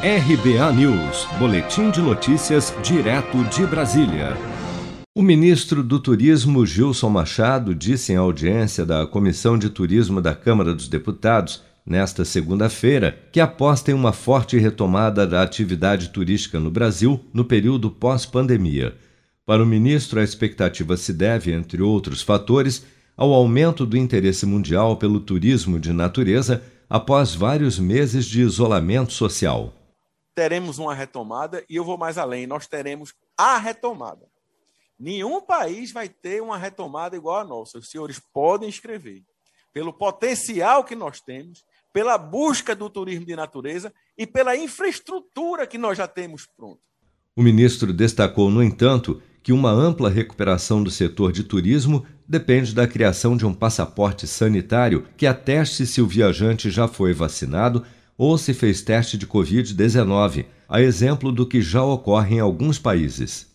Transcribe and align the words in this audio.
RBA 0.00 0.72
News, 0.74 1.26
Boletim 1.40 1.90
de 1.90 2.00
Notícias, 2.00 2.72
direto 2.84 3.42
de 3.46 3.66
Brasília. 3.66 4.36
O 5.12 5.20
ministro 5.20 5.82
do 5.82 5.98
Turismo, 5.98 6.64
Gilson 6.64 7.08
Machado, 7.08 7.74
disse 7.74 8.12
em 8.12 8.16
audiência 8.16 8.86
da 8.86 9.04
Comissão 9.08 9.58
de 9.58 9.68
Turismo 9.68 10.20
da 10.20 10.36
Câmara 10.36 10.72
dos 10.72 10.86
Deputados, 10.86 11.64
nesta 11.84 12.24
segunda-feira, 12.24 13.18
que 13.32 13.40
aposta 13.40 13.90
em 13.90 13.94
uma 13.94 14.12
forte 14.12 14.56
retomada 14.56 15.26
da 15.26 15.42
atividade 15.42 16.10
turística 16.10 16.60
no 16.60 16.70
Brasil 16.70 17.18
no 17.34 17.44
período 17.44 17.90
pós-pandemia. 17.90 18.94
Para 19.44 19.64
o 19.64 19.66
ministro, 19.66 20.20
a 20.20 20.22
expectativa 20.22 20.96
se 20.96 21.12
deve, 21.12 21.52
entre 21.52 21.82
outros 21.82 22.22
fatores, 22.22 22.86
ao 23.16 23.34
aumento 23.34 23.84
do 23.84 23.96
interesse 23.96 24.46
mundial 24.46 24.96
pelo 24.96 25.18
turismo 25.18 25.76
de 25.76 25.92
natureza 25.92 26.62
após 26.88 27.34
vários 27.34 27.80
meses 27.80 28.26
de 28.26 28.42
isolamento 28.42 29.12
social 29.12 29.74
teremos 30.38 30.78
uma 30.78 30.94
retomada 30.94 31.64
e 31.68 31.74
eu 31.74 31.84
vou 31.84 31.98
mais 31.98 32.16
além, 32.16 32.46
nós 32.46 32.68
teremos 32.68 33.12
a 33.36 33.58
retomada. 33.58 34.24
Nenhum 34.96 35.40
país 35.40 35.90
vai 35.90 36.08
ter 36.08 36.40
uma 36.40 36.56
retomada 36.56 37.16
igual 37.16 37.40
a 37.40 37.44
nossa. 37.44 37.78
Os 37.78 37.90
senhores 37.90 38.20
podem 38.32 38.68
escrever. 38.68 39.24
Pelo 39.72 39.92
potencial 39.92 40.84
que 40.84 40.94
nós 40.94 41.20
temos, 41.20 41.64
pela 41.92 42.16
busca 42.16 42.72
do 42.76 42.88
turismo 42.88 43.26
de 43.26 43.34
natureza 43.34 43.92
e 44.16 44.28
pela 44.28 44.56
infraestrutura 44.56 45.66
que 45.66 45.76
nós 45.76 45.98
já 45.98 46.06
temos 46.06 46.46
pronta. 46.56 46.78
O 47.34 47.42
ministro 47.42 47.92
destacou, 47.92 48.48
no 48.48 48.62
entanto, 48.62 49.20
que 49.42 49.52
uma 49.52 49.72
ampla 49.72 50.08
recuperação 50.08 50.84
do 50.84 50.90
setor 50.90 51.32
de 51.32 51.42
turismo 51.42 52.06
depende 52.28 52.72
da 52.72 52.86
criação 52.86 53.36
de 53.36 53.44
um 53.44 53.52
passaporte 53.52 54.24
sanitário 54.28 55.04
que 55.16 55.26
ateste 55.26 55.84
se 55.84 56.00
o 56.00 56.06
viajante 56.06 56.70
já 56.70 56.86
foi 56.86 57.12
vacinado 57.12 57.84
ou 58.18 58.36
se 58.36 58.52
fez 58.52 58.82
teste 58.82 59.16
de 59.16 59.28
Covid-19, 59.28 60.44
a 60.68 60.80
exemplo 60.80 61.30
do 61.30 61.46
que 61.46 61.62
já 61.62 61.84
ocorre 61.84 62.34
em 62.34 62.40
alguns 62.40 62.76
países. 62.76 63.46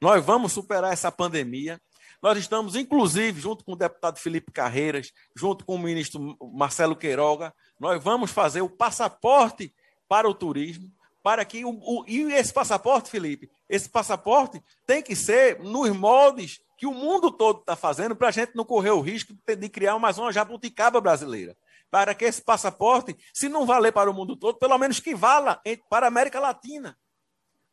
Nós 0.00 0.24
vamos 0.24 0.52
superar 0.52 0.92
essa 0.92 1.10
pandemia. 1.10 1.80
Nós 2.22 2.38
estamos, 2.38 2.76
inclusive, 2.76 3.40
junto 3.40 3.64
com 3.64 3.72
o 3.72 3.76
deputado 3.76 4.18
Felipe 4.18 4.52
Carreiras, 4.52 5.10
junto 5.36 5.64
com 5.64 5.74
o 5.74 5.78
ministro 5.78 6.36
Marcelo 6.54 6.94
Queiroga, 6.94 7.52
nós 7.80 8.00
vamos 8.02 8.30
fazer 8.30 8.60
o 8.60 8.70
passaporte 8.70 9.74
para 10.08 10.28
o 10.28 10.34
turismo, 10.34 10.88
para 11.20 11.44
que 11.44 11.64
o, 11.64 11.70
o, 11.70 12.04
e 12.06 12.32
esse 12.32 12.52
passaporte, 12.52 13.10
Felipe, 13.10 13.50
esse 13.68 13.88
passaporte 13.88 14.62
tem 14.86 15.02
que 15.02 15.16
ser 15.16 15.58
nos 15.60 15.90
moldes 15.90 16.60
que 16.78 16.86
o 16.86 16.94
mundo 16.94 17.30
todo 17.30 17.60
está 17.60 17.74
fazendo 17.74 18.14
para 18.14 18.28
a 18.28 18.32
gente 18.32 18.54
não 18.54 18.64
correr 18.64 18.90
o 18.90 19.00
risco 19.00 19.34
de 19.56 19.68
criar 19.68 19.98
mais 19.98 20.16
uma 20.16 20.32
jabuticaba 20.32 21.00
brasileira 21.00 21.56
para 21.92 22.14
que 22.14 22.24
esse 22.24 22.40
passaporte, 22.40 23.14
se 23.34 23.50
não 23.50 23.66
valer 23.66 23.92
para 23.92 24.10
o 24.10 24.14
mundo 24.14 24.34
todo, 24.34 24.58
pelo 24.58 24.78
menos 24.78 24.98
que 24.98 25.14
vala 25.14 25.60
para 25.90 26.06
a 26.06 26.08
América 26.08 26.40
Latina, 26.40 26.96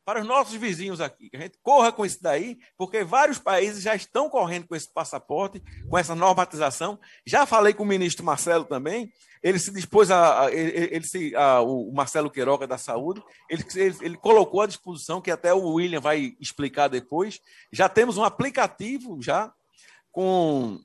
para 0.03 0.19
os 0.19 0.27
nossos 0.27 0.55
vizinhos 0.55 0.99
aqui. 0.99 1.29
Que 1.29 1.37
a 1.37 1.39
gente 1.39 1.57
corra 1.63 1.89
com 1.89 2.05
isso 2.05 2.21
daí, 2.21 2.57
porque 2.77 3.01
vários 3.01 3.39
países 3.39 3.81
já 3.81 3.95
estão 3.95 4.29
correndo 4.29 4.67
com 4.67 4.75
esse 4.75 4.91
passaporte, 4.91 5.63
com 5.89 5.97
essa 5.97 6.13
normatização. 6.15 6.99
Já 7.25 7.45
falei 7.45 7.73
com 7.73 7.83
o 7.83 7.85
ministro 7.85 8.25
Marcelo 8.25 8.65
também, 8.65 9.09
ele 9.41 9.57
se 9.57 9.71
dispôs 9.71 10.11
a. 10.11 10.47
a 10.47 10.51
ele, 10.51 10.95
ele 10.95 11.07
se, 11.07 11.33
a, 11.33 11.61
o 11.61 11.89
Marcelo 11.93 12.29
Queiroga 12.29 12.67
da 12.67 12.77
Saúde, 12.77 13.23
ele, 13.49 13.63
ele, 13.73 13.97
ele 14.01 14.17
colocou 14.17 14.59
à 14.59 14.67
disposição, 14.67 15.21
que 15.21 15.31
até 15.31 15.53
o 15.53 15.75
William 15.75 16.01
vai 16.01 16.35
explicar 16.41 16.89
depois. 16.89 17.39
Já 17.71 17.87
temos 17.87 18.17
um 18.17 18.23
aplicativo 18.25 19.21
já 19.21 19.49
com 20.11 20.77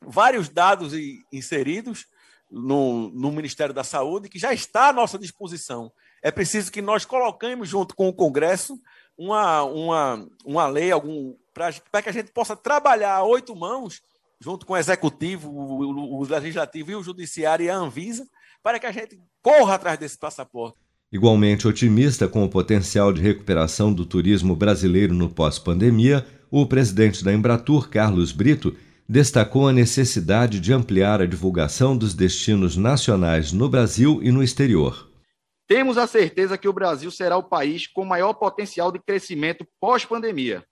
vários 0.00 0.48
dados 0.48 0.92
inseridos 1.32 2.04
no, 2.50 3.10
no 3.10 3.30
Ministério 3.30 3.74
da 3.74 3.84
Saúde, 3.84 4.28
que 4.28 4.38
já 4.38 4.52
está 4.52 4.88
à 4.88 4.92
nossa 4.92 5.18
disposição. 5.18 5.92
É 6.22 6.30
preciso 6.30 6.72
que 6.72 6.82
nós 6.82 7.04
coloquemos 7.04 7.68
junto 7.68 7.94
com 7.94 8.08
o 8.08 8.12
Congresso 8.12 8.80
uma, 9.16 9.62
uma, 9.64 10.28
uma 10.44 10.66
lei 10.66 10.90
algum 10.92 11.34
para 11.52 12.02
que 12.02 12.08
a 12.08 12.12
gente 12.12 12.30
possa 12.30 12.54
trabalhar 12.54 13.14
a 13.14 13.24
oito 13.24 13.54
mãos, 13.56 14.00
junto 14.40 14.64
com 14.64 14.74
o 14.74 14.76
Executivo, 14.76 15.50
o, 15.50 16.20
o, 16.20 16.24
Legislativo 16.24 16.92
e 16.92 16.94
o 16.94 17.02
Judiciário 17.02 17.66
e 17.66 17.70
a 17.70 17.76
Anvisa, 17.76 18.24
para 18.62 18.78
que 18.78 18.86
a 18.86 18.92
gente 18.92 19.18
corra 19.42 19.74
atrás 19.74 19.98
desse 19.98 20.16
passaporte. 20.16 20.78
Igualmente 21.10 21.66
otimista 21.66 22.28
com 22.28 22.44
o 22.44 22.48
potencial 22.48 23.12
de 23.12 23.20
recuperação 23.20 23.92
do 23.92 24.06
turismo 24.06 24.54
brasileiro 24.54 25.14
no 25.14 25.28
pós-pandemia, 25.28 26.24
o 26.50 26.66
presidente 26.66 27.24
da 27.24 27.32
Embratur, 27.32 27.88
Carlos 27.88 28.30
Brito, 28.30 28.76
destacou 29.08 29.66
a 29.66 29.72
necessidade 29.72 30.60
de 30.60 30.70
ampliar 30.70 31.22
a 31.22 31.26
divulgação 31.26 31.96
dos 31.96 32.12
destinos 32.12 32.76
nacionais 32.76 33.52
no 33.52 33.66
Brasil 33.66 34.20
e 34.22 34.30
no 34.30 34.42
exterior. 34.42 35.10
Temos 35.66 35.96
a 35.96 36.06
certeza 36.06 36.58
que 36.58 36.68
o 36.68 36.72
Brasil 36.74 37.10
será 37.10 37.38
o 37.38 37.42
país 37.42 37.86
com 37.86 38.04
maior 38.04 38.34
potencial 38.34 38.92
de 38.92 38.98
crescimento 38.98 39.66
pós-pandemia. 39.80 40.62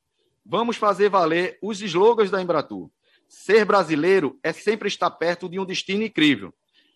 Vamos 0.44 0.76
fazer 0.76 1.08
valer 1.08 1.58
os 1.62 1.80
slogans 1.80 2.30
da 2.30 2.42
Embratur. 2.42 2.90
Ser 3.26 3.64
brasileiro 3.64 4.38
é 4.42 4.52
sempre 4.52 4.86
estar 4.86 5.10
perto 5.10 5.48
de 5.48 5.58
um 5.58 5.64
destino 5.64 6.04
incrível. 6.04 6.52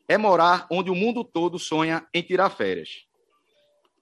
É 0.07 0.19
morar 0.19 0.67
onde 0.71 0.91
o 0.91 0.95
mundo 0.95 1.25
todo 1.25 1.59
sonha 1.59 2.07
em 2.13 2.23
tirar 2.23 2.51
férias. 2.51 3.07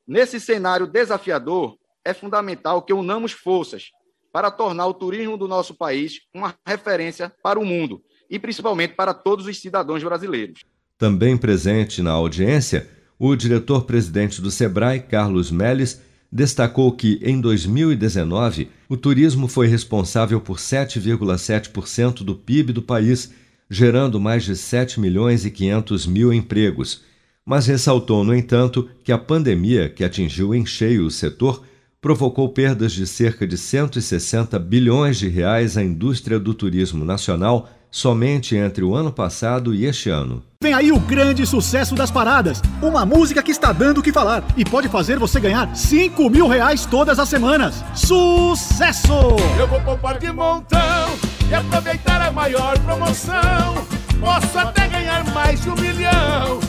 Nesse 0.06 0.40
cenário 0.40 0.86
desafiador, 0.86 1.78
é 2.04 2.12
fundamental 2.12 2.82
que 2.82 2.92
unamos 2.92 3.32
forças 3.32 3.90
para 4.32 4.50
tornar 4.50 4.86
o 4.86 4.94
turismo 4.94 5.36
do 5.36 5.48
nosso 5.48 5.74
país 5.74 6.20
uma 6.34 6.54
referência 6.66 7.32
para 7.42 7.58
o 7.58 7.64
mundo 7.64 8.02
e 8.30 8.38
principalmente 8.38 8.94
para 8.94 9.14
todos 9.14 9.46
os 9.46 9.58
cidadãos 9.58 10.02
brasileiros. 10.02 10.60
Também 10.98 11.36
presente 11.36 12.02
na 12.02 12.10
audiência, 12.10 12.88
o 13.18 13.34
diretor-presidente 13.34 14.40
do 14.40 14.50
Sebrae, 14.50 15.00
Carlos 15.00 15.50
Melles, 15.50 16.00
destacou 16.30 16.92
que, 16.92 17.18
em 17.22 17.40
2019, 17.40 18.68
o 18.88 18.96
turismo 18.96 19.48
foi 19.48 19.66
responsável 19.66 20.40
por 20.40 20.58
7,7% 20.58 22.22
do 22.22 22.34
PIB 22.34 22.72
do 22.72 22.82
país, 22.82 23.32
gerando 23.70 24.20
mais 24.20 24.44
de 24.44 24.54
7 24.54 25.00
milhões 25.00 25.44
e 25.44 25.50
500 25.50 26.06
mil 26.06 26.32
empregos. 26.32 27.02
Mas 27.44 27.66
ressaltou, 27.66 28.22
no 28.22 28.34
entanto, 28.34 28.90
que 29.02 29.10
a 29.10 29.16
pandemia, 29.16 29.88
que 29.88 30.04
atingiu 30.04 30.54
em 30.54 30.66
cheio 30.66 31.06
o 31.06 31.10
setor, 31.10 31.64
provocou 32.00 32.48
perdas 32.48 32.92
de 32.92 33.06
cerca 33.06 33.46
de 33.46 33.56
160 33.56 34.58
bilhões 34.58 35.18
de 35.18 35.28
reais 35.28 35.76
à 35.76 35.82
indústria 35.82 36.38
do 36.38 36.54
turismo 36.54 37.04
nacional 37.04 37.68
somente 37.90 38.54
entre 38.54 38.84
o 38.84 38.94
ano 38.94 39.10
passado 39.10 39.74
e 39.74 39.84
este 39.84 40.10
ano. 40.10 40.42
Vem 40.62 40.74
aí 40.74 40.92
o 40.92 41.00
grande 41.00 41.46
sucesso 41.46 41.94
das 41.94 42.10
paradas. 42.10 42.60
Uma 42.82 43.06
música 43.06 43.42
que 43.42 43.50
está 43.50 43.72
dando 43.72 43.98
o 43.98 44.02
que 44.02 44.12
falar 44.12 44.44
e 44.56 44.64
pode 44.64 44.88
fazer 44.88 45.18
você 45.18 45.40
ganhar 45.40 45.74
5 45.74 46.28
mil 46.28 46.46
reais 46.46 46.84
todas 46.84 47.18
as 47.18 47.28
semanas. 47.28 47.82
Sucesso! 47.94 49.36
Eu 49.58 49.66
vou 49.66 49.80
poupar 49.80 50.18
de 50.18 50.30
montão 50.30 51.16
e 51.48 51.54
aproveitar 51.54 52.20
a 52.20 52.30
maior 52.30 52.78
promoção. 52.80 53.86
Posso 54.20 54.58
até 54.58 54.88
ganhar 54.88 55.24
mais 55.32 55.62
de 55.62 55.70
um 55.70 55.76
milhão. 55.76 56.60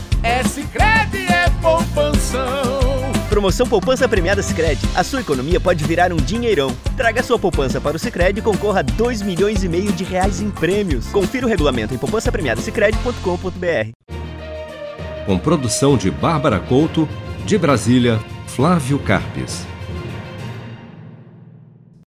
Promoção 3.40 3.66
Poupança 3.66 4.06
Premiada 4.06 4.42
Sicredi. 4.42 4.86
A 4.94 5.02
sua 5.02 5.22
economia 5.22 5.58
pode 5.58 5.82
virar 5.82 6.12
um 6.12 6.16
dinheirão. 6.16 6.76
Traga 6.94 7.22
sua 7.22 7.38
poupança 7.38 7.80
para 7.80 7.96
o 7.96 7.98
Sicredi 7.98 8.40
e 8.40 8.42
concorra 8.42 8.80
a 8.80 8.82
2 8.82 9.22
milhões 9.22 9.64
e 9.64 9.68
meio 9.68 9.90
de 9.92 10.04
reais 10.04 10.42
em 10.42 10.50
prêmios. 10.50 11.06
Confira 11.06 11.46
o 11.46 11.48
regulamento 11.48 11.94
em 11.94 11.96
poupancapremiadasicredi.com.br. 11.96 13.92
Com 15.24 15.38
produção 15.38 15.96
de 15.96 16.10
Bárbara 16.10 16.60
Couto, 16.60 17.08
de 17.46 17.56
Brasília, 17.56 18.20
Flávio 18.46 18.98
Carpes. 18.98 19.64